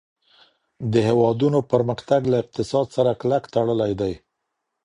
د 0.91 0.93
هېوادونو 1.09 1.59
پرمختګ 1.71 2.21
له 2.31 2.37
اقتصاد 2.43 2.87
سره 2.95 3.11
کلک 3.21 3.43
تړلی 3.53 3.91
دی. 4.01 4.13